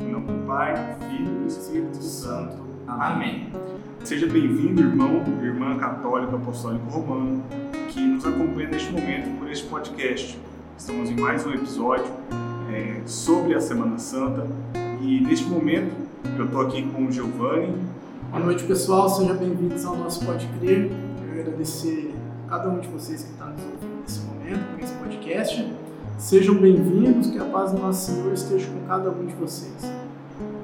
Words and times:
Em 0.00 0.10
nome 0.10 0.26
do 0.26 0.46
Pai, 0.46 0.74
do 0.74 1.04
Filho 1.06 1.36
e 1.36 1.38
do 1.40 1.46
Espírito 1.46 2.02
Santo. 2.02 2.56
Amém. 2.86 3.52
Seja 4.04 4.26
bem-vindo, 4.26 4.80
irmão, 4.80 5.22
irmã 5.42 5.76
católica 5.78 6.36
apostólico 6.36 6.90
romano, 6.90 7.42
que 7.88 8.00
nos 8.00 8.24
acompanha 8.24 8.68
neste 8.68 8.90
momento 8.92 9.38
por 9.38 9.50
este 9.50 9.66
podcast. 9.66 10.38
Estamos 10.76 11.10
em 11.10 11.16
mais 11.16 11.46
um 11.46 11.52
episódio 11.52 12.06
é, 12.72 13.02
sobre 13.06 13.54
a 13.54 13.60
Semana 13.60 13.98
Santa 13.98 14.46
e 15.00 15.20
neste 15.20 15.46
momento 15.46 15.94
eu 16.38 16.46
estou 16.46 16.62
aqui 16.62 16.82
com 16.90 17.06
o 17.06 17.12
Giovanni. 17.12 17.74
Boa 18.30 18.44
noite, 18.44 18.64
pessoal. 18.64 19.08
Sejam 19.08 19.36
bem-vindos 19.36 19.84
ao 19.84 19.96
nosso 19.96 20.24
Pode 20.24 20.46
Crer. 20.58 20.90
Eu 21.26 21.40
agradecer 21.40 22.14
a 22.46 22.50
cada 22.50 22.70
um 22.70 22.80
de 22.80 22.88
vocês 22.88 23.22
que 23.22 23.32
está 23.32 23.46
nos 23.46 23.62
ouvindo 23.62 24.00
nesse 24.00 24.20
momento, 24.20 24.74
com 24.74 24.82
esse 24.82 24.94
podcast. 24.94 25.72
Sejam 26.22 26.54
bem-vindos, 26.54 27.26
que 27.26 27.38
a 27.40 27.44
paz 27.46 27.72
do 27.72 27.80
nosso 27.80 28.12
Senhor 28.12 28.32
esteja 28.32 28.70
com 28.70 28.86
cada 28.86 29.10
um 29.10 29.26
de 29.26 29.34
vocês. 29.34 29.92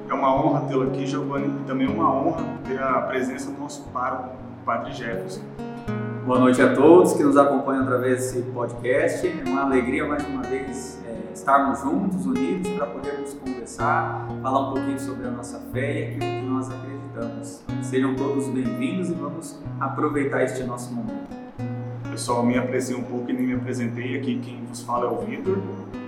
É 0.09 0.15
uma 0.15 0.33
honra 0.33 0.61
tê-lo 0.69 0.85
aqui, 0.85 1.05
Giovanni, 1.05 1.49
e 1.49 1.65
também 1.67 1.89
é 1.89 1.91
uma 1.91 2.15
honra 2.15 2.45
ter 2.65 2.81
a 2.81 3.01
presença 3.03 3.51
do 3.51 3.59
nosso 3.59 3.83
pároco, 3.93 4.37
Padre 4.65 4.93
Jefferson. 4.93 5.41
Boa 6.25 6.39
noite 6.39 6.63
a 6.63 6.73
todos 6.77 7.15
que 7.15 7.25
nos 7.25 7.37
acompanham 7.37 7.83
através 7.83 8.21
desse 8.21 8.43
podcast. 8.53 9.27
É 9.27 9.51
uma 9.51 9.63
alegria 9.63 10.07
mais 10.07 10.25
uma 10.29 10.43
vez 10.43 11.03
é, 11.05 11.33
estarmos 11.35 11.81
juntos, 11.81 12.25
unidos, 12.25 12.71
para 12.71 12.87
podermos 12.87 13.35
conversar, 13.35 14.29
falar 14.41 14.61
um 14.61 14.75
pouquinho 14.75 15.01
sobre 15.01 15.27
a 15.27 15.31
nossa 15.33 15.59
fé 15.73 16.13
e 16.13 16.15
aquilo 16.15 16.21
que 16.21 16.47
nós 16.49 16.71
acreditamos. 16.71 17.65
Sejam 17.83 18.15
todos 18.15 18.47
bem-vindos 18.47 19.11
e 19.11 19.15
vamos 19.15 19.61
aproveitar 19.81 20.45
este 20.45 20.63
nosso 20.63 20.95
momento. 20.95 21.38
Pessoal, 22.19 22.45
me 22.45 22.59
apresentei 22.59 23.01
um 23.01 23.05
pouco 23.05 23.31
e 23.31 23.33
nem 23.33 23.47
me 23.47 23.55
apresentei. 23.55 24.17
Aqui 24.19 24.41
quem 24.45 24.65
vos 24.69 24.83
fala 24.83 25.07
é 25.07 25.09
o 25.09 25.25
Vitor. 25.25 25.57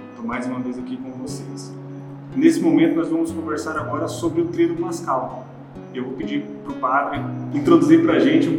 Estou 0.08 0.26
mais 0.26 0.44
uma 0.44 0.58
vez 0.58 0.76
aqui 0.76 0.96
com 0.96 1.12
vocês. 1.12 1.72
Nesse 2.34 2.60
momento 2.60 2.96
nós 2.96 3.08
vamos 3.08 3.30
conversar 3.30 3.78
agora 3.78 4.08
sobre 4.08 4.40
o 4.40 4.46
Tríduo 4.46 4.76
Pascal. 4.78 5.46
Eu 5.94 6.06
vou 6.06 6.14
pedir 6.14 6.42
para 6.64 6.72
o 6.72 6.76
Padre 6.80 7.20
introduzir 7.54 8.02
para 8.02 8.14
a 8.14 8.18
gente 8.18 8.56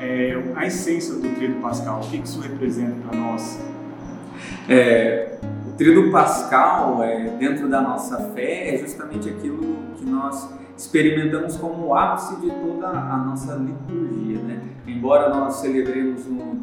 é, 0.00 0.40
a 0.54 0.64
essência 0.64 1.14
do 1.14 1.28
Tríduo 1.34 1.60
Pascal. 1.60 2.02
O 2.04 2.08
que 2.08 2.18
isso 2.18 2.40
representa 2.40 2.94
para 3.08 3.18
nós? 3.18 3.60
É, 4.68 5.38
o 5.66 5.72
Tríduo 5.72 6.12
Pascal, 6.12 7.02
é, 7.02 7.30
dentro 7.30 7.68
da 7.68 7.80
nossa 7.80 8.30
fé, 8.30 8.76
é 8.76 8.78
justamente 8.78 9.28
aquilo 9.28 9.76
que 9.96 10.04
nós 10.04 10.54
experimentamos 10.76 11.56
como 11.56 11.86
o 11.86 11.94
ápice 11.96 12.36
de 12.36 12.48
toda 12.48 12.86
a 12.86 13.16
nossa 13.16 13.54
liturgia. 13.54 14.38
Né? 14.38 14.60
Embora 14.86 15.30
nós 15.30 15.56
celebremos 15.56 16.26
no 16.26 16.55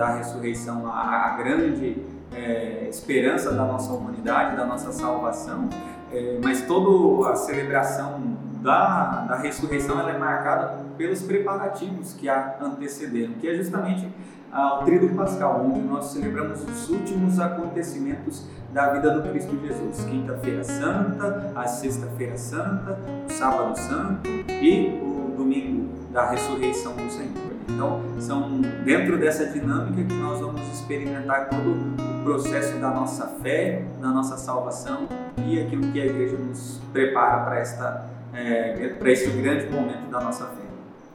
da 0.00 0.14
ressurreição 0.14 0.86
a, 0.86 1.26
a 1.26 1.36
grande 1.36 2.02
é, 2.34 2.86
esperança 2.88 3.52
da 3.52 3.66
nossa 3.66 3.92
humanidade, 3.92 4.56
da 4.56 4.64
nossa 4.64 4.90
salvação, 4.92 5.68
é, 6.10 6.38
mas 6.42 6.62
toda 6.62 7.30
a 7.30 7.36
celebração 7.36 8.18
da, 8.62 9.26
da 9.28 9.36
ressurreição 9.36 10.00
ela 10.00 10.12
é 10.12 10.18
marcada 10.18 10.86
pelos 10.96 11.20
preparativos 11.20 12.14
que 12.14 12.30
a 12.30 12.56
antecederam, 12.62 13.34
que 13.34 13.46
é 13.46 13.54
justamente 13.54 14.08
ao 14.50 14.84
Tríduo 14.84 15.14
Pascal, 15.14 15.66
onde 15.66 15.80
nós 15.80 16.06
celebramos 16.06 16.62
os 16.62 16.88
últimos 16.88 17.38
acontecimentos 17.38 18.46
da 18.72 18.94
vida 18.94 19.10
do 19.10 19.28
Cristo 19.28 19.54
Jesus. 19.60 20.02
Quinta-feira 20.06 20.64
Santa, 20.64 21.52
a 21.54 21.66
Sexta-feira 21.66 22.38
Santa, 22.38 22.98
o 23.28 23.30
Sábado 23.30 23.78
Santo 23.78 24.30
e 24.48 24.98
o 25.02 25.36
Domingo 25.36 25.90
da 26.10 26.30
Ressurreição 26.30 26.94
do 26.94 27.10
Senhor. 27.10 27.49
Então, 27.74 28.00
são 28.18 28.60
dentro 28.84 29.18
dessa 29.18 29.46
dinâmica 29.46 30.02
que 30.02 30.14
nós 30.14 30.40
vamos 30.40 30.60
experimentar 30.72 31.48
todo 31.48 31.70
o 31.70 32.24
processo 32.24 32.78
da 32.78 32.90
nossa 32.90 33.26
fé, 33.42 33.84
da 34.00 34.08
nossa 34.08 34.36
salvação 34.36 35.08
e 35.46 35.60
aquilo 35.60 35.90
que 35.92 36.00
a 36.00 36.06
Igreja 36.06 36.36
nos 36.36 36.80
prepara 36.92 37.44
para 37.44 37.58
esta 37.58 38.10
é, 38.32 38.88
para 38.98 39.10
este 39.10 39.30
grande 39.30 39.70
momento 39.72 40.10
da 40.10 40.20
nossa 40.20 40.44
fé. 40.44 40.60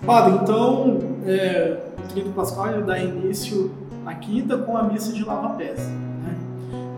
Padre, 0.05 0.39
então, 0.43 0.99
é, 1.25 1.79
o 2.17 2.29
Pascal 2.31 2.73
ele 2.73 2.83
dá 2.83 2.99
início 2.99 3.71
na 4.03 4.15
quinta 4.15 4.57
com 4.57 4.77
a 4.77 4.83
missa 4.83 5.11
de 5.13 5.23
lava-pés. 5.23 5.79
Né? 5.87 6.35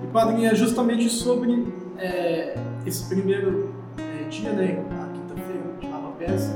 E, 0.04 0.08
Padre, 0.08 0.46
é 0.46 0.56
justamente 0.56 1.10
sobre 1.10 1.68
é, 1.98 2.56
esse 2.86 3.08
primeiro 3.08 3.74
é, 3.98 4.28
dia, 4.28 4.52
né, 4.52 4.84
a 4.92 5.14
quinta-feira 5.14 5.62
de 5.80 5.88
lava-pés, 5.88 6.52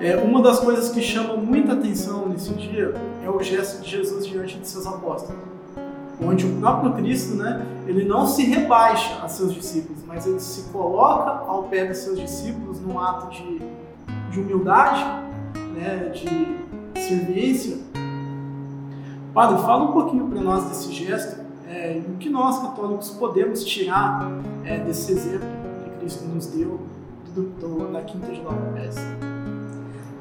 é, 0.00 0.16
uma 0.16 0.40
das 0.40 0.58
coisas 0.60 0.88
que 0.88 1.02
chama 1.02 1.36
muita 1.36 1.74
atenção 1.74 2.26
nesse 2.26 2.54
dia 2.54 2.94
é 3.22 3.28
o 3.28 3.40
gesto 3.42 3.82
de 3.82 3.90
Jesus 3.90 4.26
diante 4.26 4.58
de 4.58 4.66
seus 4.66 4.86
apóstolos, 4.86 5.42
onde 6.22 6.46
o 6.46 6.56
próprio 6.56 6.94
Cristo, 6.94 7.34
né, 7.34 7.66
ele 7.86 8.06
não 8.06 8.26
se 8.26 8.42
rebaixa 8.44 9.22
a 9.22 9.28
seus 9.28 9.52
discípulos, 9.52 10.02
mas 10.06 10.26
ele 10.26 10.40
se 10.40 10.70
coloca 10.70 11.44
ao 11.46 11.64
pé 11.64 11.84
dos 11.84 11.98
seus 11.98 12.18
discípulos 12.18 12.80
num 12.80 12.98
ato 12.98 13.30
de, 13.30 13.60
de 14.30 14.40
humildade, 14.40 15.04
né, 15.74 16.10
de 16.14 17.00
serviço. 17.00 17.82
Padre, 19.34 19.62
fala 19.62 19.84
um 19.84 19.92
pouquinho 19.92 20.28
para 20.28 20.40
nós 20.40 20.64
desse 20.64 20.92
gesto, 20.92 21.40
é, 21.68 22.00
o 22.08 22.16
que 22.16 22.30
nós 22.30 22.58
católicos 22.58 23.10
podemos 23.10 23.62
tirar 23.64 24.30
é, 24.64 24.78
desse 24.78 25.12
exemplo 25.12 25.46
que 25.84 25.90
Cristo 26.00 26.24
nos 26.24 26.46
deu 26.46 26.80
do, 27.34 27.42
do, 27.42 27.92
da 27.92 28.00
Quinta 28.00 28.32
de 28.32 28.40
Nova 28.40 28.72
Peça. 28.74 29.39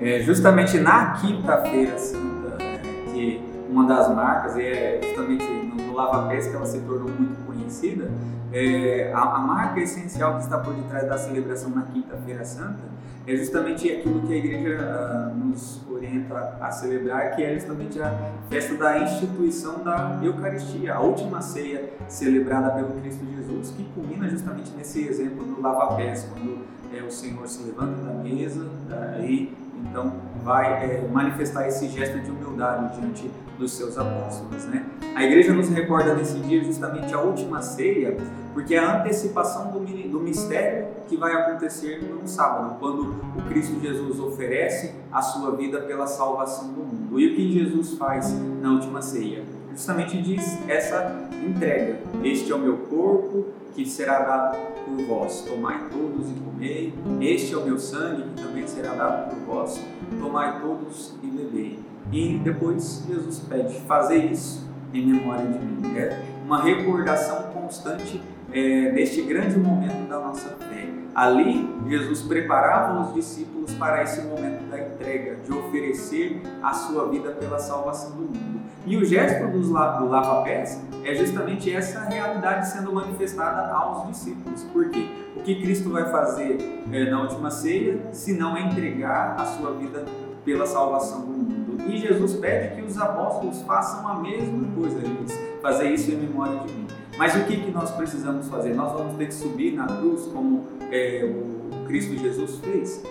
É, 0.01 0.21
justamente 0.21 0.79
na 0.79 1.11
Quinta-feira 1.13 1.97
Santa, 1.97 2.55
né, 2.57 2.81
que 3.11 3.43
uma 3.69 3.85
das 3.85 4.13
marcas, 4.15 4.57
é 4.57 4.99
justamente 5.03 5.43
no 5.43 5.93
Lava 5.93 6.27
Pés 6.29 6.47
que 6.47 6.55
ela 6.55 6.65
se 6.65 6.79
tornou 6.79 7.09
muito 7.09 7.45
conhecida, 7.45 8.09
é, 8.51 9.11
a, 9.13 9.19
a, 9.19 9.39
marca 9.39 9.79
essencial 9.79 10.37
que 10.37 10.43
está 10.43 10.57
por 10.57 10.73
detrás 10.73 11.07
da 11.07 11.17
celebração 11.17 11.69
na 11.69 11.83
Quinta-feira 11.83 12.43
Santa 12.45 12.99
é 13.27 13.35
justamente 13.35 13.91
aquilo 13.91 14.21
que 14.21 14.33
a 14.33 14.37
igreja 14.37 15.31
uh, 15.31 15.37
nos 15.37 15.85
orienta 15.87 16.57
a 16.59 16.71
celebrar, 16.71 17.35
que 17.35 17.43
é 17.43 17.53
justamente 17.53 18.01
a 18.01 18.11
festa 18.49 18.75
da 18.75 18.99
instituição 18.99 19.83
da 19.83 20.19
Eucaristia, 20.23 20.95
a 20.95 20.99
última 20.99 21.39
ceia 21.41 21.93
celebrada 22.07 22.71
pelo 22.71 22.99
Cristo 23.01 23.23
Jesus, 23.35 23.71
que 23.71 23.83
culmina 23.93 24.27
justamente 24.27 24.71
nesse 24.75 25.07
exemplo 25.07 25.43
do 25.43 25.61
lava-pés, 25.61 26.27
quando 26.33 26.65
é, 26.91 27.03
o 27.03 27.11
Senhor 27.11 27.47
se 27.47 27.61
levanta 27.63 28.01
da 28.01 28.13
mesa, 28.13 28.65
daí 28.87 29.53
então, 29.81 30.13
vai 30.43 30.83
é, 30.83 31.07
manifestar 31.11 31.67
esse 31.67 31.87
gesto 31.89 32.19
de 32.19 32.31
humildade 32.31 32.99
diante 32.99 33.29
dos 33.57 33.73
seus 33.73 33.97
apóstolos. 33.97 34.65
Né? 34.65 34.85
A 35.15 35.23
igreja 35.23 35.53
nos 35.53 35.69
recorda 35.69 36.13
nesse 36.13 36.39
dia 36.39 36.63
justamente 36.63 37.13
a 37.13 37.19
última 37.19 37.61
ceia, 37.61 38.17
porque 38.53 38.75
é 38.75 38.79
a 38.79 38.99
antecipação 38.99 39.71
do, 39.71 39.79
do 39.79 40.19
mistério 40.19 40.87
que 41.09 41.17
vai 41.17 41.33
acontecer 41.33 42.03
no 42.03 42.27
sábado, 42.27 42.77
quando 42.79 43.15
o 43.35 43.41
Cristo 43.49 43.79
Jesus 43.81 44.19
oferece 44.19 44.93
a 45.11 45.21
sua 45.21 45.55
vida 45.55 45.81
pela 45.81 46.05
salvação 46.05 46.71
do 46.71 46.81
mundo. 46.81 47.19
E 47.19 47.31
o 47.31 47.35
que 47.35 47.51
Jesus 47.51 47.97
faz 47.97 48.31
na 48.61 48.73
última 48.73 49.01
ceia? 49.01 49.43
Justamente 49.71 50.21
diz 50.21 50.59
essa 50.69 51.27
entrega: 51.43 51.99
Este 52.23 52.51
é 52.51 52.55
o 52.55 52.59
meu 52.59 52.77
corpo 52.77 53.45
que 53.73 53.85
será 53.85 54.19
dado 54.19 54.57
por 54.85 55.05
vós. 55.05 55.41
Tomai 55.41 55.89
todos 55.89 56.29
e 56.29 56.33
comei. 56.33 56.93
Este 57.21 57.53
é 57.53 57.57
o 57.57 57.65
meu 57.65 57.79
sangue 57.79 58.23
que 58.23 58.43
também 58.43 58.67
será 58.67 58.93
dado 58.93 59.29
por 59.29 59.55
vós. 59.55 59.81
Tomai 60.19 60.61
todos 60.61 61.15
e 61.23 61.27
bebei. 61.27 61.79
E 62.11 62.37
depois 62.37 63.03
Jesus 63.07 63.39
pede: 63.39 63.79
fazer 63.81 64.31
isso 64.31 64.69
em 64.93 65.07
memória 65.07 65.45
de 65.45 65.59
mim. 65.59 65.97
É 65.97 66.23
uma 66.45 66.61
recordação 66.61 67.43
constante 67.53 68.21
é, 68.53 68.91
deste 68.91 69.21
grande 69.21 69.57
momento 69.57 70.07
da 70.07 70.19
nossa 70.19 70.49
fé. 70.49 70.87
Ali, 71.13 71.69
Jesus 71.87 72.21
preparava 72.21 73.01
os 73.01 73.13
discípulos 73.13 73.73
para 73.73 74.03
esse 74.03 74.21
momento 74.21 74.69
da 74.69 74.79
entrega, 74.79 75.35
de 75.37 75.51
oferecer 75.51 76.41
a 76.61 76.73
sua 76.73 77.09
vida 77.09 77.31
pela 77.31 77.59
salvação 77.59 78.11
do 78.11 78.21
mundo. 78.21 78.61
E 78.85 78.95
o 78.95 79.03
gesto 79.03 79.47
do 79.47 79.73
lava-pés 79.73 80.81
é 81.03 81.13
justamente 81.15 81.73
essa 81.73 82.01
realidade 82.01 82.69
sendo 82.69 82.93
manifestada 82.93 83.71
aos 83.73 84.07
discípulos. 84.07 84.63
Por 84.71 84.89
quê? 84.89 85.09
O 85.35 85.41
que 85.41 85.61
Cristo 85.61 85.89
vai 85.89 86.09
fazer 86.09 86.83
é, 86.91 87.09
na 87.09 87.21
última 87.21 87.51
ceia, 87.51 87.99
se 88.11 88.33
não 88.33 88.57
entregar 88.57 89.35
a 89.39 89.45
sua 89.45 89.71
vida 89.73 90.05
pela 90.45 90.65
salvação 90.65 91.21
do 91.21 91.33
mundo? 91.33 91.83
E 91.87 91.97
Jesus 91.97 92.35
pede 92.35 92.75
que 92.75 92.81
os 92.81 92.97
apóstolos 92.97 93.61
façam 93.63 94.07
a 94.07 94.19
mesma 94.19 94.67
coisa, 94.75 94.99
eles 94.99 95.37
fazer 95.61 95.89
isso 95.91 96.11
em 96.11 96.15
memória 96.15 96.59
de 96.59 96.73
mim. 96.73 96.87
Mas 97.19 97.35
o 97.35 97.43
que, 97.43 97.57
que 97.57 97.69
nós 97.69 97.91
precisamos 97.91 98.47
fazer? 98.47 98.73
Nós 98.73 98.93
vamos 98.93 99.17
ter 99.17 99.25
que 99.25 99.33
subir 99.33 99.73
na 99.73 99.85
cruz 99.87 100.25
como 100.27 100.63
é, 100.89 101.29
o 101.29 101.85
Cristo 101.85 102.17
Jesus 102.17 102.59
fez? 102.59 103.03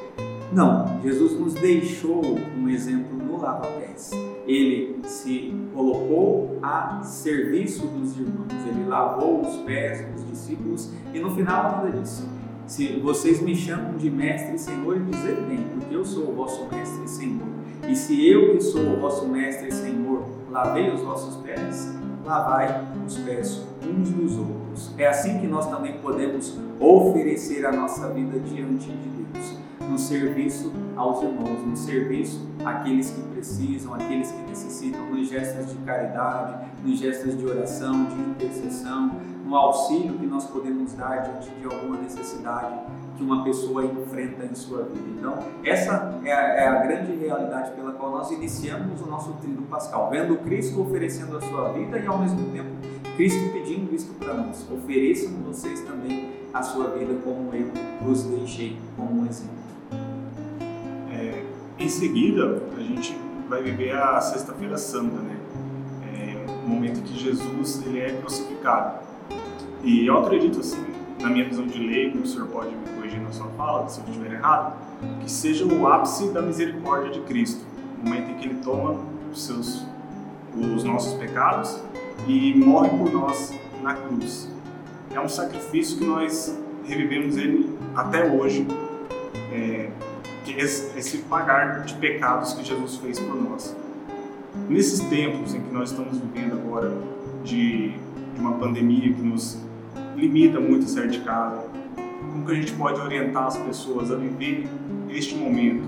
Não, 0.51 0.99
Jesus 1.03 1.39
nos 1.39 1.53
deixou 1.53 2.23
um 2.57 2.71
exemplo 2.71 3.15
no 3.19 3.39
lava-pés. 3.39 4.11
Ele 4.47 4.99
se 5.05 5.55
colocou 5.75 6.59
a 6.63 7.03
serviço 7.03 7.87
dos 7.87 8.17
irmãos, 8.17 8.51
ele 8.67 8.89
lavou 8.89 9.43
os 9.43 9.57
pés 9.57 10.07
dos 10.15 10.27
discípulos 10.27 10.91
e 11.13 11.19
no 11.21 11.31
final 11.33 11.65
nada 11.65 11.91
disso. 11.91 12.27
Se 12.67 12.99
vocês 13.01 13.43
me 13.43 13.55
chamam 13.55 13.93
de 13.99 14.11
mestre 14.11 14.55
e 14.55 14.59
senhor, 14.59 15.01
dizer 15.01 15.37
bem, 15.43 15.67
porque 15.75 15.95
eu 15.95 16.05
sou 16.07 16.31
o 16.31 16.35
vosso 16.35 16.67
mestre 16.75 17.05
e 17.05 17.09
senhor. 17.09 17.47
E 17.87 17.95
se 17.95 18.27
eu 18.27 18.55
que 18.55 18.63
sou 18.63 18.95
o 18.95 19.01
vosso 19.01 19.29
mestre 19.29 19.69
e 19.69 19.73
senhor 19.73 20.25
lavei 20.51 20.91
os 20.95 21.03
vossos 21.03 21.37
pés, 21.43 21.95
lavai 22.25 22.89
os 23.09 23.17
pés 23.19 23.63
uns 23.83 24.11
dos 24.11 24.37
outros. 24.37 24.95
É 24.99 25.07
assim 25.07 25.41
que 25.41 25.47
nós 25.47 25.69
também 25.69 25.99
podemos 25.99 26.57
oferecer 26.79 27.65
a 27.65 27.73
nossa 27.73 28.09
vida 28.11 28.39
diante 28.39 28.91
de 28.91 29.09
Deus, 29.09 29.59
no 29.89 29.99
serviço 29.99 30.71
aos 30.95 31.23
irmãos, 31.23 31.67
no 31.67 31.77
serviço 31.77 32.47
àqueles 32.65 33.11
que 33.11 33.23
precisam, 33.23 33.95
àqueles 33.95 34.31
que 34.31 34.43
necessitam, 34.43 35.11
nos 35.11 35.29
gestos 35.29 35.71
de 35.71 35.79
caridade, 35.79 36.67
nos 36.85 36.99
gestos 36.99 37.37
de 37.37 37.47
oração, 37.47 38.05
de 38.05 38.21
intercessão, 38.21 39.13
no 39.45 39.57
auxílio 39.57 40.19
que 40.19 40.27
nós 40.27 40.45
podemos 40.45 40.93
dar 40.93 41.23
diante 41.23 41.51
de 41.51 41.65
alguma 41.65 41.97
necessidade 41.97 42.79
que 43.19 43.25
uma 43.25 43.43
pessoa 43.43 43.85
enfrenta 43.85 44.45
em 44.45 44.55
sua 44.55 44.85
vida. 44.85 45.09
Então, 45.19 45.39
essa 45.65 46.21
é 46.25 46.33
a, 46.33 46.41
é 46.41 46.69
a, 46.69 46.75
grande 46.77 47.17
realidade 47.17 47.73
pela 47.73 47.93
qual 47.93 48.13
nós 48.13 48.31
iniciamos 48.31 49.03
o 49.03 49.07
nosso 49.07 49.33
tríduo 49.43 49.67
pascal, 49.67 50.09
vendo 50.09 50.37
Cristo 50.39 50.81
oferecendo 50.81 51.37
a 51.37 51.41
sua 51.41 51.73
vida 51.73 51.99
e, 51.99 52.07
ao 52.07 52.19
mesmo 52.19 52.51
tempo, 52.53 52.71
Cristo 53.17 53.53
pedindo 53.53 53.93
isso 53.93 54.15
para 54.15 54.33
nós. 54.35 54.65
Ofereçam 54.71 55.33
vocês 55.45 55.81
também 55.81 56.31
a 56.55 56.63
sua 56.63 56.91
vida 56.91 57.15
como 57.25 57.53
eu 57.53 57.71
vos 58.01 58.23
deixei 58.23 58.79
como 58.97 59.23
um 59.23 59.27
exemplo. 59.27 59.59
É, 61.13 61.43
em 61.77 61.89
seguida, 61.89 62.63
a 62.77 62.81
gente 62.81 63.19
vai 63.49 63.63
viver 63.63 63.97
a 63.97 64.21
Sexta-feira 64.21 64.79
Santa, 64.79 65.17
né? 65.17 65.37
É, 66.15 66.65
o 66.65 66.69
momento 66.69 67.03
que 67.03 67.19
Jesus 67.19 67.83
ele 67.85 67.99
é 67.99 68.13
crucificado. 68.13 69.01
E 69.83 70.07
eu 70.07 70.19
acredito 70.19 70.61
assim, 70.61 70.85
na 71.21 71.29
minha 71.31 71.45
visão 71.45 71.67
de 71.67 71.79
leigo, 71.79 72.21
o 72.21 72.27
senhor 72.27 72.47
pode 72.49 72.71
me 72.71 72.98
corrigir 73.19 73.23
na 73.23 73.33
sua 73.33 73.49
fala, 73.57 73.89
se 73.89 74.01
eu 74.01 74.07
estiver 74.07 74.33
errado, 74.33 74.77
que 75.21 75.31
seja 75.31 75.67
o 75.67 75.87
ápice 75.87 76.31
da 76.31 76.41
misericórdia 76.41 77.11
de 77.11 77.21
Cristo, 77.21 77.65
o 78.01 78.07
momento 78.07 78.31
em 78.31 78.35
que 78.37 78.47
ele 78.47 78.61
toma 78.63 78.97
os 79.33 79.45
seus 79.45 79.87
os 80.57 80.83
nossos 80.83 81.15
pecados 81.15 81.81
e 82.27 82.53
morre 82.57 82.89
por 82.89 83.13
nós 83.13 83.55
na 83.81 83.95
cruz. 83.95 84.51
É 85.15 85.21
um 85.21 85.29
sacrifício 85.29 85.99
que 85.99 86.05
nós 86.05 86.59
revivemos 86.85 87.37
ele 87.37 87.79
até 87.95 88.29
hoje, 88.29 88.67
é, 89.53 89.91
esse, 90.49 90.99
esse 90.99 91.19
pagar 91.19 91.85
de 91.85 91.95
pecados 91.95 92.55
que 92.55 92.65
Jesus 92.65 92.97
fez 92.97 93.21
por 93.21 93.41
nós. 93.41 93.77
Nesses 94.69 95.01
tempos 95.01 95.55
em 95.55 95.61
que 95.61 95.73
nós 95.73 95.91
estamos 95.91 96.19
vivendo 96.19 96.55
agora 96.55 96.93
de, 97.45 97.91
de 97.91 98.41
uma 98.41 98.55
pandemia 98.55 99.13
que 99.13 99.23
nos 99.23 99.63
limita 100.17 100.59
muito 100.59 100.87
a 100.87 100.89
sair 100.89 101.11
de 101.11 101.21
casa, 101.21 101.69
como 102.29 102.45
que 102.45 102.53
a 102.53 102.55
gente 102.55 102.73
pode 102.73 103.01
orientar 103.01 103.47
as 103.47 103.57
pessoas 103.57 104.11
a 104.11 104.17
viver 104.17 104.69
este 105.09 105.35
momento 105.35 105.85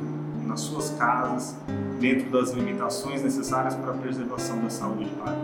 nas 0.46 0.60
suas 0.60 0.90
casas, 0.90 1.56
dentro 2.00 2.30
das 2.30 2.52
limitações 2.52 3.22
necessárias 3.22 3.74
para 3.74 3.92
a 3.92 3.94
preservação 3.94 4.58
da 4.60 4.70
saúde, 4.70 5.10
Padre? 5.22 5.38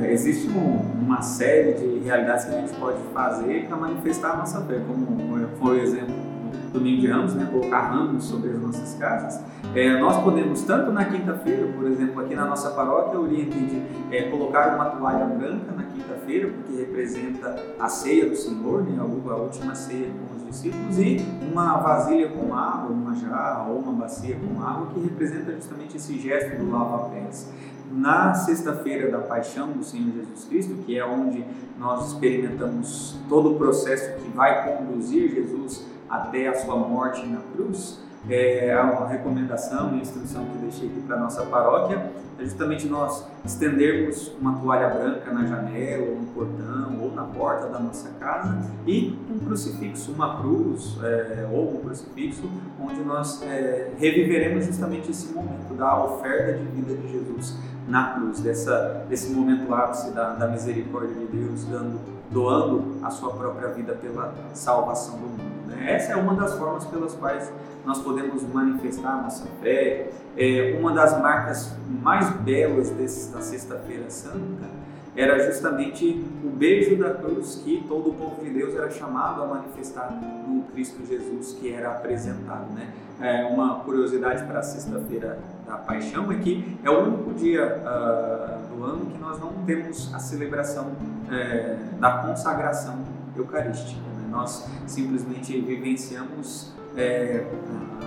É, 0.00 0.12
existe 0.12 0.48
um, 0.48 1.04
uma 1.04 1.22
série 1.22 1.74
de 1.74 1.98
realidades 2.04 2.44
que 2.46 2.54
a 2.54 2.60
gente 2.60 2.74
pode 2.78 2.98
fazer 3.12 3.66
para 3.66 3.76
manifestar 3.76 4.32
a 4.32 4.36
nossa 4.38 4.60
fé, 4.62 4.80
como 4.86 5.48
foi 5.58 5.78
o 5.78 5.82
exemplo 5.82 6.35
do 6.72 6.80
Ninho 6.80 7.00
de 7.00 7.06
Ramos, 7.06 7.34
né, 7.34 7.48
colocar 7.50 7.88
ramos 7.88 8.24
sobre 8.24 8.50
as 8.50 8.60
nossas 8.60 8.94
casas. 8.94 9.42
É, 9.74 9.98
nós 10.00 10.22
podemos, 10.22 10.62
tanto 10.62 10.92
na 10.92 11.04
quinta-feira, 11.04 11.66
por 11.72 11.86
exemplo, 11.86 12.20
aqui 12.20 12.34
na 12.34 12.44
nossa 12.44 12.70
paróquia, 12.70 13.18
oriente 13.18 13.58
de 13.58 13.82
é, 14.10 14.30
colocar 14.30 14.74
uma 14.74 14.86
toalha 14.86 15.24
branca 15.26 15.72
na 15.72 15.84
quinta-feira, 15.84 16.48
porque 16.48 16.78
representa 16.78 17.56
a 17.78 17.88
ceia 17.88 18.28
do 18.28 18.36
Senhor, 18.36 18.82
né, 18.82 18.96
a 18.98 19.34
última 19.34 19.74
ceia 19.74 20.08
com 20.08 20.36
os 20.36 20.46
discípulos, 20.46 20.98
e 20.98 21.24
uma 21.52 21.78
vasilha 21.78 22.28
com 22.28 22.54
água, 22.54 22.90
uma 22.90 23.14
jarra 23.14 23.68
ou 23.68 23.78
uma 23.78 23.92
bacia 23.92 24.36
com 24.36 24.62
água, 24.62 24.88
que 24.92 25.00
representa 25.00 25.52
justamente 25.52 25.96
esse 25.96 26.18
gesto 26.18 26.56
do 26.58 26.70
lava-pés. 26.70 27.52
Na 27.90 28.34
sexta-feira 28.34 29.10
da 29.10 29.18
paixão 29.18 29.70
do 29.70 29.84
Senhor 29.84 30.12
Jesus 30.12 30.44
Cristo, 30.44 30.74
que 30.84 30.98
é 30.98 31.06
onde 31.06 31.44
nós 31.78 32.08
experimentamos 32.08 33.16
todo 33.28 33.52
o 33.52 33.54
processo 33.54 34.16
que 34.20 34.28
vai 34.30 34.76
conduzir 34.76 35.30
Jesus 35.30 35.86
até 36.08 36.48
a 36.48 36.54
sua 36.54 36.76
morte 36.76 37.26
na 37.26 37.40
cruz, 37.54 38.00
é 38.28 38.76
uma 38.80 39.06
recomendação 39.06 39.94
e 39.94 40.00
instrução 40.00 40.44
que 40.46 40.56
eu 40.56 40.62
deixei 40.62 40.88
aqui 40.88 41.00
para 41.02 41.16
nossa 41.16 41.44
paróquia, 41.46 42.10
é 42.38 42.44
justamente 42.44 42.86
nós 42.86 43.26
estendermos 43.44 44.32
uma 44.40 44.58
toalha 44.58 44.88
branca 44.88 45.32
na 45.32 45.46
janela, 45.46 46.06
ou 46.10 46.16
no 46.16 46.26
portão, 46.26 46.98
ou 47.00 47.14
na 47.14 47.24
porta 47.24 47.68
da 47.68 47.78
nossa 47.78 48.10
casa 48.20 48.58
e 48.86 49.18
um 49.30 49.38
crucifixo, 49.38 50.12
uma 50.12 50.38
cruz 50.40 50.98
é, 51.02 51.48
ou 51.50 51.76
um 51.76 51.80
crucifixo, 51.80 52.42
onde 52.80 53.00
nós 53.02 53.42
é, 53.42 53.92
reviveremos 53.96 54.66
justamente 54.66 55.10
esse 55.10 55.32
momento 55.32 55.72
da 55.74 56.04
oferta 56.04 56.52
de 56.54 56.64
vida 56.64 56.94
de 56.94 57.12
Jesus 57.12 57.56
na 57.88 58.14
cruz, 58.14 58.40
dessa, 58.40 59.06
desse 59.08 59.32
momento 59.32 59.72
ápice 59.72 60.10
da, 60.10 60.34
da 60.34 60.48
misericórdia 60.48 61.14
de 61.14 61.26
Deus, 61.26 61.64
dando, 61.64 62.00
doando 62.30 62.96
a 63.02 63.10
sua 63.10 63.30
própria 63.32 63.68
vida 63.68 63.94
pela 63.94 64.34
salvação 64.52 65.16
do 65.18 65.28
mundo. 65.28 65.66
Né? 65.66 65.92
Essa 65.92 66.12
é 66.12 66.16
uma 66.16 66.34
das 66.34 66.54
formas 66.54 66.84
pelas 66.86 67.14
quais 67.14 67.52
nós 67.84 67.98
podemos 67.98 68.42
manifestar 68.42 69.22
nossa 69.22 69.46
fé. 69.62 70.10
É, 70.36 70.76
uma 70.78 70.92
das 70.92 71.18
marcas 71.20 71.76
mais 72.02 72.28
belas 72.40 72.90
desse, 72.90 73.32
da 73.32 73.40
Sexta-feira 73.40 74.10
Santa 74.10 74.76
era 75.16 75.38
justamente 75.46 76.24
o 76.44 76.50
beijo 76.50 76.96
da 76.96 77.14
cruz 77.14 77.62
que 77.64 77.82
todo 77.88 78.10
o 78.10 78.14
povo 78.14 78.44
de 78.44 78.50
Deus 78.50 78.74
era 78.74 78.90
chamado 78.90 79.42
a 79.42 79.46
manifestar 79.46 80.12
no 80.46 80.64
Cristo 80.64 81.06
Jesus 81.06 81.52
que 81.52 81.72
era 81.72 81.92
apresentado. 81.92 82.70
Né? 82.74 82.92
É, 83.18 83.44
uma 83.46 83.80
curiosidade 83.80 84.44
para 84.44 84.58
a 84.58 84.62
Sexta-feira 84.62 85.38
da 85.66 85.76
Paixão 85.76 86.30
é 86.30 86.34
que 86.36 86.78
é 86.84 86.90
o 86.90 87.02
único 87.02 87.32
dia 87.32 87.80
uh, 87.80 88.76
do 88.76 88.84
ano 88.84 89.06
que 89.06 89.18
nós 89.18 89.40
não 89.40 89.52
temos 89.64 90.12
a 90.12 90.18
celebração 90.18 90.92
é, 91.30 91.76
da 91.98 92.18
consagração 92.18 92.98
eucarística. 93.36 94.00
Né? 94.00 94.28
Nós 94.30 94.68
simplesmente 94.86 95.60
vivenciamos 95.60 96.72
é, 96.96 97.44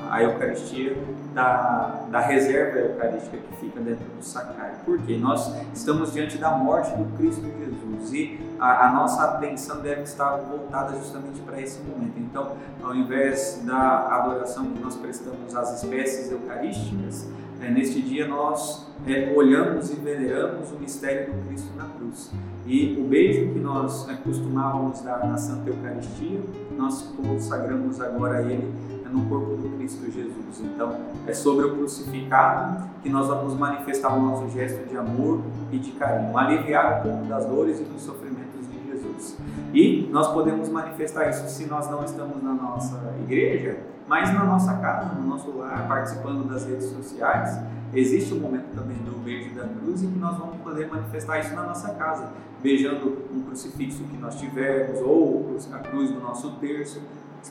a 0.09 0.23
Eucaristia 0.23 0.97
da, 1.33 2.05
da 2.09 2.19
reserva 2.19 2.79
eucarística 2.79 3.37
que 3.37 3.57
fica 3.57 3.79
dentro 3.79 4.05
do 4.05 4.23
sacrário. 4.23 4.77
Porque 4.83 5.17
nós 5.17 5.53
estamos 5.73 6.13
diante 6.13 6.37
da 6.37 6.51
morte 6.51 6.95
do 6.95 7.05
Cristo 7.17 7.43
Jesus 7.43 8.13
e 8.13 8.39
a, 8.59 8.87
a 8.87 8.93
nossa 8.93 9.23
atenção 9.23 9.81
deve 9.81 10.01
estar 10.01 10.37
voltada 10.37 10.97
justamente 10.97 11.39
para 11.41 11.61
esse 11.61 11.81
momento. 11.81 12.17
Então, 12.17 12.53
ao 12.83 12.95
invés 12.95 13.61
da 13.65 14.15
adoração 14.15 14.65
que 14.65 14.79
nós 14.79 14.95
prestamos 14.95 15.55
às 15.55 15.83
espécies 15.83 16.31
eucarísticas, 16.31 17.27
é, 17.61 17.69
neste 17.69 18.01
dia 18.01 18.27
nós 18.27 18.87
é, 19.05 19.33
olhamos 19.35 19.91
e 19.91 19.95
veneramos 19.95 20.71
o 20.71 20.75
mistério 20.75 21.33
do 21.33 21.47
Cristo 21.47 21.69
na 21.75 21.85
cruz. 21.85 22.31
E 22.69 22.95
o 23.01 23.07
beijo 23.07 23.51
que 23.51 23.59
nós 23.59 24.07
costumávamos 24.23 25.01
dar 25.01 25.25
na 25.27 25.35
Santa 25.37 25.71
Eucaristia, 25.71 26.39
nós 26.77 27.01
consagramos 27.17 27.99
agora 27.99 28.43
Ele 28.43 28.71
no 29.11 29.25
corpo 29.25 29.55
do 29.55 29.75
Cristo 29.75 30.05
Jesus. 30.05 30.61
Então, 30.61 30.95
é 31.25 31.33
sobre 31.33 31.65
o 31.65 31.75
crucificado 31.75 32.87
que 33.01 33.09
nós 33.09 33.25
vamos 33.25 33.55
manifestar 33.55 34.15
o 34.15 34.21
nosso 34.21 34.47
gesto 34.49 34.87
de 34.87 34.95
amor 34.95 35.41
e 35.71 35.79
de 35.79 35.93
carinho, 35.93 36.37
aliviar 36.37 36.99
um 36.99 37.09
pouco 37.09 37.25
das 37.25 37.43
dores 37.47 37.79
e 37.79 37.83
dos 37.85 38.03
sofrimentos 38.03 38.67
de 38.69 38.91
Jesus. 38.91 39.35
E 39.73 40.07
nós 40.11 40.31
podemos 40.31 40.69
manifestar 40.69 41.27
isso 41.27 41.49
se 41.49 41.65
nós 41.65 41.89
não 41.89 42.05
estamos 42.05 42.43
na 42.43 42.53
nossa 42.53 43.01
igreja, 43.23 43.79
mas 44.07 44.31
na 44.31 44.43
nossa 44.43 44.75
casa, 44.75 45.15
no 45.15 45.27
nosso 45.27 45.57
lar, 45.57 45.87
participando 45.87 46.47
das 46.47 46.67
redes 46.67 46.85
sociais 46.85 47.59
existe 47.93 48.33
um 48.33 48.39
momento 48.39 48.75
também 48.75 48.97
do 48.97 49.17
beijo 49.23 49.53
da 49.55 49.67
cruz 49.67 50.03
em 50.03 50.11
que 50.11 50.19
nós 50.19 50.37
vamos 50.37 50.57
poder 50.57 50.87
manifestar 50.87 51.39
isso 51.39 51.53
na 51.55 51.63
nossa 51.63 51.93
casa, 51.93 52.29
beijando 52.61 53.17
um 53.33 53.41
crucifixo 53.43 54.03
que 54.03 54.17
nós 54.17 54.35
tivermos 54.39 54.99
ou 55.01 55.57
a 55.71 55.79
cruz 55.79 56.11
do 56.11 56.19
nosso 56.19 56.51
terço. 56.57 57.01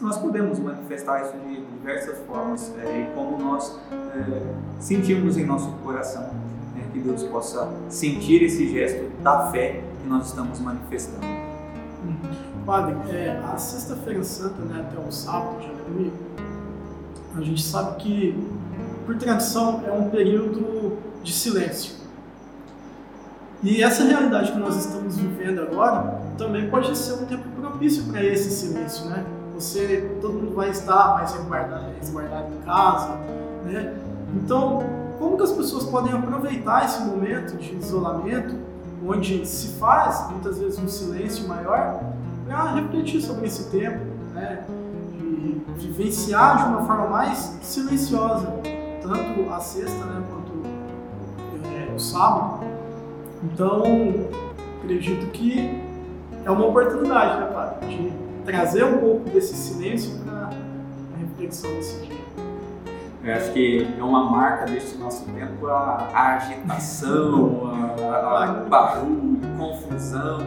Nós 0.01 0.19
podemos 0.19 0.59
manifestar 0.59 1.23
isso 1.23 1.33
de 1.39 1.63
diversas 1.63 2.19
formas 2.27 2.75
é, 2.79 3.03
e 3.03 3.15
como 3.15 3.39
nós 3.39 3.81
é, 3.91 4.55
sentimos 4.79 5.37
em 5.39 5.47
nosso 5.47 5.71
coração 5.83 6.31
é, 6.77 6.93
que 6.93 7.01
Deus 7.01 7.23
possa 7.25 7.73
sentir 7.89 8.43
esse 8.43 8.69
gesto 8.69 9.11
da 9.23 9.51
fé 9.51 9.83
que 10.03 10.09
nós 10.09 10.27
estamos 10.27 10.61
manifestando. 10.61 11.27
Padre, 12.67 12.95
é, 13.11 13.43
a 13.51 13.57
Sexta-feira 13.57 14.23
Santa, 14.23 14.61
né, 14.63 14.87
até 14.87 15.01
o 15.01 15.11
sábado 15.11 15.59
de 15.59 15.69
aleluia, 15.69 16.13
a 17.35 17.41
gente 17.41 17.63
sabe 17.63 17.97
que 17.97 18.58
por 19.09 19.17
tradição, 19.17 19.83
é 19.87 19.91
um 19.91 20.11
período 20.11 20.99
de 21.23 21.33
silêncio. 21.33 21.95
E 23.63 23.83
essa 23.83 24.05
realidade 24.05 24.53
que 24.53 24.59
nós 24.59 24.77
estamos 24.77 25.17
vivendo 25.17 25.63
agora 25.63 26.21
também 26.37 26.69
pode 26.69 26.95
ser 26.95 27.15
um 27.15 27.25
tempo 27.25 27.49
propício 27.59 28.05
para 28.05 28.23
esse 28.23 28.51
silêncio, 28.51 29.07
né? 29.07 29.25
Você, 29.55 30.15
todo 30.21 30.35
mundo 30.35 30.55
vai 30.55 30.69
estar 30.69 31.15
mais 31.15 31.33
resguardado, 31.33 31.87
resguardado 31.99 32.55
em 32.55 32.61
casa, 32.67 33.15
né? 33.65 33.95
Então, 34.37 34.83
como 35.19 35.39
que 35.39 35.43
as 35.43 35.53
pessoas 35.53 35.85
podem 35.85 36.13
aproveitar 36.13 36.85
esse 36.85 37.01
momento 37.01 37.57
de 37.57 37.77
isolamento, 37.77 38.57
onde 39.07 39.47
se 39.47 39.79
faz 39.79 40.31
muitas 40.31 40.59
vezes 40.59 40.79
um 40.79 40.87
silêncio 40.87 41.49
maior, 41.49 41.99
para 42.47 42.75
refletir 42.75 43.23
sobre 43.23 43.47
esse 43.47 43.71
tempo, 43.71 44.05
né? 44.35 44.65
De 45.79 45.87
vivenciar 45.87 46.59
de 46.59 46.65
uma 46.65 46.85
forma 46.85 47.07
mais 47.07 47.59
silenciosa 47.63 48.53
tanto 49.09 49.51
a 49.51 49.59
sexta 49.59 50.05
né, 50.05 50.23
quanto 50.31 50.67
é, 51.75 51.95
o 51.95 51.99
sábado, 51.99 52.61
Então, 53.43 53.83
acredito 54.83 55.31
que 55.33 55.81
é 56.45 56.51
uma 56.51 56.67
oportunidade, 56.67 57.41
né, 57.41 57.47
Padre, 57.47 57.87
de 57.87 58.13
trazer 58.45 58.85
um 58.85 58.99
pouco 58.99 59.31
desse 59.31 59.55
silêncio 59.55 60.19
para 60.25 60.51
a 60.51 61.19
reflexão 61.19 61.71
desse 61.71 62.05
dia. 62.05 62.19
Eu 63.25 63.35
acho 63.35 63.53
que 63.53 63.89
é 63.99 64.03
uma 64.03 64.31
marca 64.31 64.67
deste 64.67 64.99
nosso 64.99 65.25
tempo 65.27 65.67
a, 65.67 66.09
a 66.13 66.37
agitação, 66.37 67.73
a, 68.03 68.45
a 68.45 68.47
barulho, 68.69 69.41
confusão. 69.59 70.39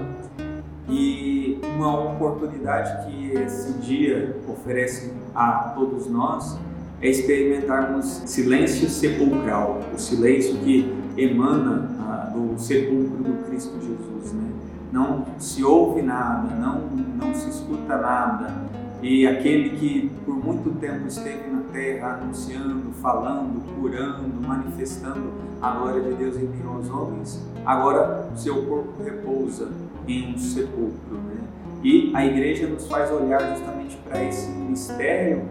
E 0.89 1.61
uma 1.75 2.11
oportunidade 2.11 3.05
que 3.05 3.31
esse 3.33 3.73
dia 3.73 4.35
oferece 4.47 5.13
a 5.33 5.71
todos 5.75 6.07
nós 6.07 6.59
é 7.01 7.10
experimentarmos 7.10 8.05
silêncio 8.25 8.88
sepulcral, 8.88 9.81
o 9.93 10.00
silêncio 10.00 10.55
que 10.58 10.93
emana 11.17 11.89
ah, 12.00 12.31
do 12.34 12.60
sepulcro 12.60 13.24
do 13.24 13.46
Cristo 13.48 13.74
Jesus, 13.81 14.34
né? 14.34 14.50
Não 14.91 15.25
se 15.39 15.63
ouve 15.63 16.01
nada, 16.01 16.53
não 16.55 16.81
não 17.22 17.34
se 17.34 17.50
escuta 17.50 17.98
nada, 17.98 18.53
e 19.01 19.25
aquele 19.25 19.77
que 19.77 20.12
por 20.25 20.36
muito 20.36 20.70
tempo 20.79 21.08
esteve 21.08 21.50
na 21.50 21.62
terra 21.72 22.20
anunciando, 22.22 22.91
falando, 23.01 23.63
curando, 23.79 24.48
manifestando 24.48 25.31
a 25.62 25.72
glória 25.72 26.01
de 26.01 26.13
Deus 26.13 26.36
em 26.36 26.48
meio 26.48 26.70
aos 26.70 26.89
homens, 26.89 27.43
agora 27.65 28.29
seu 28.36 28.63
corpo 28.65 29.01
repousa 29.03 29.70
em 30.08 30.34
um 30.34 30.38
sepulcro. 30.38 31.17
Né? 31.17 31.41
E 31.84 32.12
a 32.13 32.25
igreja 32.25 32.67
nos 32.67 32.88
faz 32.88 33.12
olhar 33.12 33.39
justamente 33.55 33.98
para 33.98 34.24
esse 34.24 34.50
mistério 34.51 35.43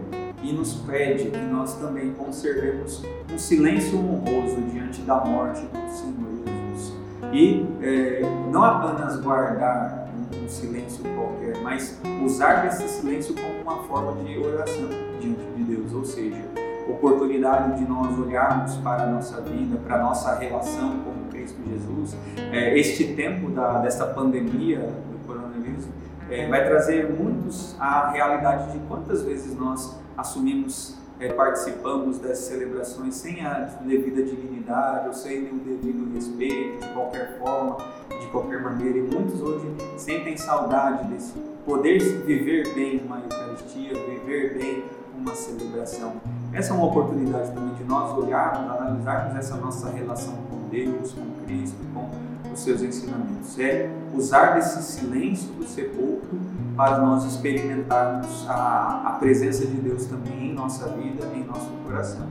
e 0.43 0.51
nos 0.51 0.73
pede 0.73 1.29
que 1.29 1.39
nós 1.39 1.75
também 1.75 2.11
conservemos 2.13 3.03
um 3.31 3.37
silêncio 3.37 3.97
honroso 3.97 4.61
diante 4.71 5.01
da 5.01 5.15
morte 5.15 5.61
do 5.61 5.91
Senhor 5.91 6.31
Jesus. 6.45 6.93
E 7.31 7.65
é, 7.81 8.21
não 8.51 8.63
apenas 8.63 9.19
guardar 9.21 10.09
um, 10.15 10.43
um 10.43 10.49
silêncio 10.49 11.03
qualquer, 11.15 11.61
mas 11.61 11.99
usar 12.23 12.63
desse 12.63 12.87
silêncio 12.87 13.35
como 13.35 13.61
uma 13.61 13.83
forma 13.83 14.23
de 14.23 14.37
oração 14.37 14.89
diante 15.19 15.45
de 15.55 15.63
Deus, 15.63 15.93
ou 15.93 16.03
seja, 16.03 16.43
oportunidade 16.89 17.77
de 17.77 17.89
nós 17.89 18.17
olharmos 18.17 18.75
para 18.77 19.03
a 19.03 19.07
nossa 19.07 19.41
vida, 19.41 19.77
para 19.85 19.95
a 19.95 19.99
nossa 19.99 20.35
relação 20.35 20.99
com 20.99 21.29
Cristo 21.29 21.59
Jesus. 21.69 22.15
É, 22.51 22.77
este 22.77 23.13
tempo 23.13 23.49
da, 23.49 23.79
dessa 23.79 24.07
pandemia 24.07 24.79
do 24.79 25.25
coronavírus 25.25 25.85
é, 26.29 26.47
vai 26.47 26.65
trazer 26.65 27.09
muitos 27.11 27.75
à 27.79 28.09
realidade 28.09 28.71
de 28.71 28.79
quantas 28.87 29.23
vezes 29.23 29.55
nós 29.55 30.00
assumimos, 30.17 30.97
é, 31.19 31.31
participamos 31.33 32.19
das 32.19 32.39
celebrações 32.39 33.15
sem 33.15 33.45
a 33.45 33.69
devida 33.81 34.23
dignidade 34.23 35.07
ou 35.07 35.13
sem 35.13 35.43
o 35.49 35.59
devido 35.59 36.13
respeito, 36.13 36.85
de 36.85 36.93
qualquer 36.93 37.37
forma, 37.39 37.77
de 38.09 38.27
qualquer 38.27 38.61
maneira. 38.61 38.97
E 38.97 39.01
muitos 39.01 39.41
hoje 39.41 39.67
sentem 39.97 40.35
saudade 40.37 41.07
desse 41.07 41.33
poder 41.65 41.99
viver 42.25 42.73
bem 42.73 43.01
uma 43.05 43.19
Eucaristia, 43.19 43.93
viver 43.93 44.57
bem 44.57 44.83
uma 45.15 45.35
celebração. 45.35 46.13
Essa 46.51 46.73
é 46.73 46.75
uma 46.75 46.87
oportunidade 46.87 47.51
também 47.51 47.73
de 47.75 47.83
nós 47.83 48.17
olharmos, 48.17 48.71
analisarmos 48.71 49.37
essa 49.37 49.55
nossa 49.55 49.89
relação 49.89 50.35
com 50.49 50.67
Deus, 50.69 51.13
com 51.13 51.45
Cristo, 51.45 51.77
com 51.93 52.09
os 52.51 52.59
seus 52.59 52.81
ensinamentos. 52.81 53.57
É 53.59 53.89
usar 54.13 54.55
desse 54.55 54.81
silêncio 54.81 55.53
do 55.53 55.65
sepulcro 55.65 56.39
para 56.81 56.97
nós 56.97 57.25
experimentarmos 57.25 58.49
a, 58.49 59.03
a 59.05 59.11
presença 59.19 59.67
de 59.67 59.75
Deus 59.75 60.07
também 60.07 60.49
em 60.49 60.53
nossa 60.55 60.87
vida, 60.87 61.27
em 61.35 61.43
nosso 61.43 61.69
coração. 61.85 62.25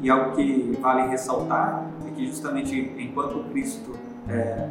E 0.00 0.08
algo 0.08 0.36
que 0.36 0.78
vale 0.80 1.08
ressaltar 1.08 1.84
é 2.06 2.10
que 2.12 2.24
justamente 2.24 2.94
enquanto 2.96 3.50
Cristo 3.50 3.96
é, 4.28 4.68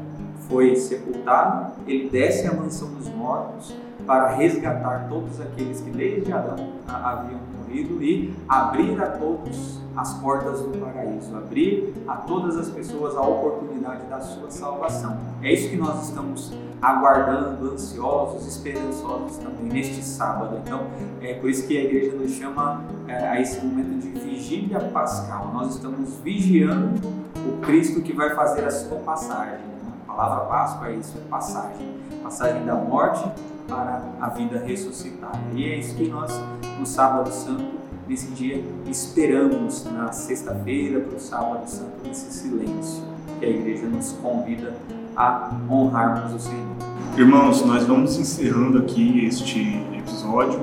foi 0.48 0.78
sepultado, 0.78 1.74
ele 1.86 2.10
desce 2.10 2.48
à 2.48 2.54
mansão 2.54 2.88
dos 2.94 3.10
mortos 3.10 3.76
para 4.08 4.30
resgatar 4.30 5.10
todos 5.10 5.42
aqueles 5.42 5.82
que 5.82 5.90
desde 5.90 6.32
Adão 6.32 6.70
haviam 6.88 7.42
morrido 7.58 8.02
e 8.02 8.34
abrir 8.48 9.04
a 9.04 9.08
todos 9.08 9.82
as 9.96 10.14
portas 10.16 10.62
do 10.62 10.78
paraíso, 10.80 11.36
abrir 11.36 11.94
a 12.08 12.16
todas 12.18 12.58
as 12.58 12.70
pessoas 12.70 13.16
a 13.16 13.22
oportunidade 13.22 14.06
da 14.08 14.20
sua 14.20 14.52
salvação. 14.52 15.18
É 15.42 15.54
isso 15.54 15.70
que 15.70 15.78
nós 15.78 16.10
estamos 16.10 16.52
aguardando, 16.82 17.72
ansiosos, 17.72 18.46
esperançosos 18.46 19.38
também 19.38 19.68
neste 19.72 20.04
sábado. 20.04 20.60
Então, 20.64 20.88
é 21.22 21.36
por 21.36 21.50
isso 21.50 21.68
que 21.68 21.78
a 21.78 21.84
igreja 21.84 22.16
nos 22.16 22.32
chama 22.32 22.84
é, 23.08 23.28
a 23.28 23.42
esse 23.42 23.64
momento 23.66 24.02
de 24.02 24.10
vigília 24.20 24.80
pascal. 24.80 25.52
Nós 25.54 25.76
estamos 25.76 26.16
vigiando 26.24 27.00
o 27.48 27.62
Cristo 27.62 28.02
que 28.02 28.14
vai 28.14 28.36
fazer 28.36 28.66
a 28.66 28.72
sua 28.72 29.00
passagem. 29.00 29.60
A 30.08 30.14
palavra 30.14 30.46
Páscoa 30.46 30.90
é 30.90 30.96
isso, 30.96 31.18
é 31.18 31.30
passagem. 31.30 31.96
Passagem 32.22 32.66
da 32.66 32.76
morte 32.76 33.24
para 33.68 34.02
a 34.22 34.30
vida 34.30 34.60
ressuscitada. 34.60 35.40
E 35.54 35.64
é 35.64 35.78
isso 35.78 35.96
que 35.96 36.08
nós, 36.08 36.32
no 36.80 36.86
Sábado 36.86 37.32
Santo, 37.32 37.85
nesse 38.08 38.28
dia, 38.32 38.64
esperamos 38.88 39.86
na 39.86 40.12
sexta-feira 40.12 41.00
para 41.00 41.18
o 41.18 41.20
Sábado 41.20 41.70
Santo, 41.70 41.92
nesse 42.06 42.32
silêncio 42.32 43.04
que 43.40 43.46
a 43.46 43.50
igreja 43.50 43.88
nos 43.88 44.14
convida 44.14 44.76
a 45.16 45.52
honrarmos 45.70 46.34
o 46.34 46.40
Senhor. 46.40 46.76
Irmãos, 47.18 47.66
nós 47.66 47.84
vamos 47.86 48.18
encerrando 48.18 48.78
aqui 48.80 49.26
este 49.26 49.82
episódio. 49.98 50.62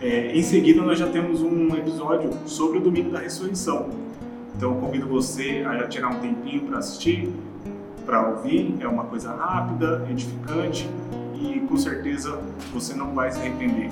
É, 0.00 0.36
em 0.36 0.42
seguida, 0.42 0.82
nós 0.82 0.98
já 0.98 1.06
temos 1.06 1.42
um 1.42 1.76
episódio 1.76 2.30
sobre 2.46 2.78
o 2.78 2.80
domingo 2.80 3.10
da 3.10 3.20
ressurreição. 3.20 3.90
Então, 4.56 4.74
convido 4.80 5.06
você 5.06 5.64
a 5.66 5.76
já 5.76 5.88
tirar 5.88 6.08
um 6.08 6.20
tempinho 6.20 6.62
para 6.62 6.78
assistir, 6.78 7.32
para 8.04 8.28
ouvir. 8.30 8.76
É 8.80 8.88
uma 8.88 9.04
coisa 9.04 9.34
rápida, 9.34 10.06
edificante 10.10 10.88
e 11.34 11.60
com 11.60 11.76
certeza 11.76 12.38
você 12.72 12.94
não 12.94 13.14
vai 13.14 13.30
se 13.30 13.38
arrepender. 13.38 13.90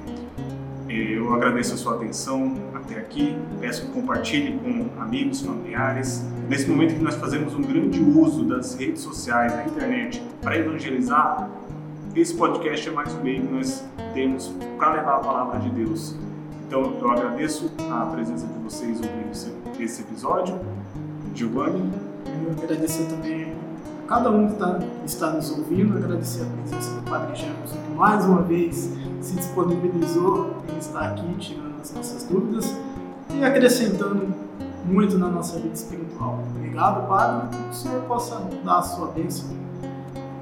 Eu 0.93 1.33
agradeço 1.33 1.75
a 1.75 1.77
sua 1.77 1.95
atenção 1.95 2.53
até 2.75 2.99
aqui, 2.99 3.37
peço 3.61 3.87
que 3.87 3.93
compartilhe 3.93 4.59
com 4.59 5.01
amigos, 5.01 5.41
familiares. 5.41 6.25
Nesse 6.49 6.69
momento 6.69 6.97
que 6.97 7.03
nós 7.03 7.15
fazemos 7.15 7.55
um 7.55 7.63
grande 7.63 8.01
uso 8.01 8.43
das 8.43 8.75
redes 8.75 9.01
sociais, 9.01 9.53
da 9.53 9.65
internet, 9.65 10.21
para 10.43 10.57
evangelizar, 10.59 11.49
esse 12.17 12.35
podcast 12.35 12.89
é 12.89 12.91
mais 12.91 13.15
um 13.15 13.23
meio 13.23 13.41
que 13.43 13.53
nós 13.53 13.85
temos 14.15 14.53
para 14.77 14.95
levar 14.95 15.19
a 15.19 15.21
palavra 15.21 15.61
de 15.61 15.71
Deus. 15.71 16.17
Então 16.67 16.99
eu 17.01 17.09
agradeço 17.09 17.71
a 17.89 18.07
presença 18.07 18.49
de 18.49 18.59
vocês 18.59 19.01
ouvindo 19.01 19.31
esse 19.79 20.03
episódio. 20.03 20.59
Giovanni. 21.37 21.89
Eu 22.27 22.65
agradecer 22.65 23.05
também 23.05 23.55
cada 24.11 24.29
um 24.29 24.49
que 24.49 24.55
está, 24.55 24.79
está 25.07 25.31
nos 25.31 25.53
ouvindo, 25.53 25.97
agradecer 25.97 26.43
a 26.43 26.47
presença 26.47 26.97
do 26.97 27.03
Padre 27.09 27.37
James, 27.37 27.71
que 27.71 27.95
mais 27.95 28.25
uma 28.25 28.43
vez 28.43 28.91
se 29.21 29.37
disponibilizou 29.37 30.57
em 30.69 30.79
estar 30.79 31.13
aqui 31.13 31.33
tirando 31.39 31.81
as 31.81 31.95
nossas 31.95 32.25
dúvidas 32.25 32.75
e 33.33 33.45
acrescentando 33.45 34.35
muito 34.85 35.17
na 35.17 35.29
nossa 35.29 35.61
vida 35.61 35.75
espiritual. 35.75 36.43
Obrigado, 36.57 37.07
Padre, 37.07 37.57
que 37.57 37.71
o 37.71 37.73
Senhor 37.73 38.03
possa 38.03 38.43
dar 38.65 38.79
a 38.79 38.83
sua 38.83 39.13
bênção 39.13 39.49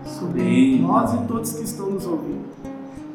sobre 0.02 0.40
Amém. 0.40 0.80
nós 0.80 1.12
e 1.12 1.18
todos 1.26 1.52
que 1.52 1.64
estão 1.64 1.90
nos 1.90 2.06
ouvindo. 2.06 2.48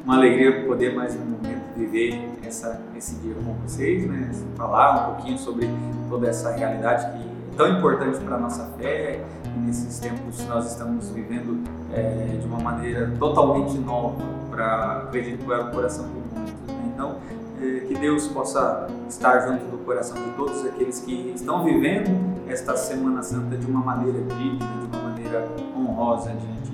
Uma 0.05 0.17
alegria 0.17 0.67
poder 0.67 0.93
mais 0.93 1.15
um 1.15 1.25
momento 1.25 1.63
viver 1.75 2.29
essa, 2.45 2.79
esse 2.95 3.15
dia 3.15 3.33
com 3.33 3.53
vocês, 3.67 4.05
né? 4.05 4.29
falar 4.55 5.01
um 5.01 5.15
pouquinho 5.15 5.39
sobre 5.39 5.67
toda 6.12 6.27
essa 6.27 6.51
realidade 6.51 7.12
que 7.17 7.33
tão 7.55 7.67
importante 7.67 8.19
para 8.19 8.36
a 8.36 8.39
nossa 8.39 8.65
fé 8.77 9.24
e 9.45 9.60
nesses 9.60 10.00
tempos 10.00 10.45
nós 10.48 10.72
estamos 10.72 11.10
vivendo 11.10 11.63
é, 11.91 12.38
de 12.39 12.48
uma 12.48 12.60
maneira 12.60 13.12
totalmente 13.19 13.77
nova 13.77 14.22
para 14.50 15.03
acredito 15.03 15.45
para 15.45 15.65
o 15.65 15.72
coração 15.72 16.05
de 16.05 16.13
muitos. 16.13 16.53
Né? 16.67 16.91
Então, 16.93 17.17
é, 17.62 17.79
que 17.81 17.95
Deus 17.95 18.27
possa 18.27 18.88
estar 19.07 19.39
junto 19.41 19.65
do 19.65 19.77
coração 19.86 20.15
de 20.15 20.29
todos 20.31 20.65
aqueles 20.65 21.00
que 21.00 21.31
estão 21.36 21.63
vivendo 21.63 22.10
esta 22.48 22.75
Semana 22.75 23.22
Santa 23.22 23.57
de 23.57 23.65
uma 23.65 23.81
maneira 23.81 24.19
digna, 24.22 24.67
de 24.81 24.98
uma 24.98 25.10
maneira 25.10 25.48
honrosa 25.75 26.29
diante 26.29 26.73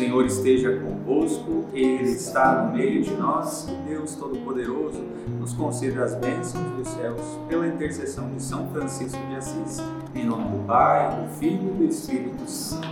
Senhor 0.00 0.24
esteja 0.24 0.78
convosco, 0.78 1.66
Ele 1.74 2.08
está 2.08 2.62
no 2.62 2.72
meio 2.72 3.02
de 3.02 3.14
nós. 3.16 3.68
Deus 3.86 4.14
Todo-Poderoso 4.14 5.04
nos 5.38 5.52
conceda 5.52 6.02
as 6.02 6.14
bênçãos 6.14 6.64
dos 6.74 6.88
céus 6.88 7.20
pela 7.46 7.68
intercessão 7.68 8.30
de 8.30 8.42
São 8.42 8.66
Francisco 8.70 9.18
de 9.28 9.36
Assis. 9.36 9.82
Em 10.14 10.24
nome 10.24 10.56
do 10.56 10.64
Pai, 10.64 11.20
do 11.20 11.28
Filho 11.38 11.74
e 11.74 11.76
do 11.76 11.84
Espírito 11.84 12.50
Santo. 12.50 12.88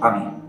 Amém. 0.00 0.43